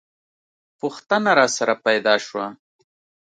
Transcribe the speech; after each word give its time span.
پوښتنه 0.79 1.29
راسره 1.39 1.75
پیدا 1.85 2.15
شوه. 2.25 2.47